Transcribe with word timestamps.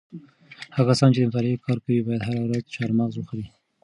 هغه 0.77 0.93
کسان 0.95 1.09
چې 1.13 1.19
د 1.21 1.25
مطالعې 1.29 1.63
کار 1.65 1.77
کوي 1.83 2.05
باید 2.07 2.25
هره 2.27 2.41
ورځ 2.43 2.63
چهارمغز 2.73 3.15
وخوري. 3.17 3.45